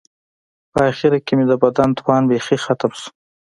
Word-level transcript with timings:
په 0.71 0.79
آخر 0.89 1.11
کې 1.25 1.33
مې 1.37 1.45
د 1.51 1.53
بدن 1.63 1.89
توان 1.97 2.23
بیخي 2.29 2.57
ختم 2.65 2.91
شو. 2.99 3.09